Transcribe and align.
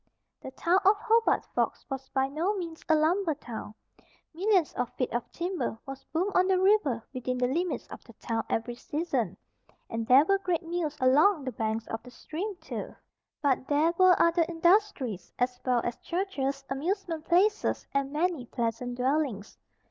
The 0.41 0.49
town 0.49 0.79
of 0.83 0.97
Hobart 0.97 1.45
Forks 1.53 1.85
was 1.87 2.09
by 2.09 2.27
no 2.27 2.55
means 2.57 2.83
a 2.89 2.95
lumber 2.95 3.35
town. 3.35 3.75
Millions 4.33 4.73
of 4.73 4.91
feet 4.93 5.13
of 5.13 5.31
timber 5.31 5.77
was 5.85 6.03
boomed 6.05 6.31
on 6.33 6.47
the 6.47 6.57
river 6.59 7.03
within 7.13 7.37
the 7.37 7.45
limits 7.45 7.85
of 7.89 8.03
the 8.05 8.13
town 8.13 8.43
every 8.49 8.73
season, 8.73 9.37
and 9.91 10.07
there 10.07 10.25
were 10.25 10.39
great 10.39 10.63
mills 10.63 10.97
along 10.99 11.43
the 11.43 11.51
banks 11.51 11.85
of 11.85 12.01
the 12.01 12.09
stream, 12.09 12.55
too. 12.55 12.95
But 13.43 13.67
there 13.67 13.93
were 13.95 14.19
other 14.19 14.43
industries, 14.49 15.31
as 15.37 15.59
well 15.63 15.81
as 15.83 15.97
churches, 15.97 16.65
amusement 16.67 17.25
places 17.25 17.85
and 17.93 18.11
many 18.11 18.47
pleasant 18.47 18.95
dwellings. 18.95 19.55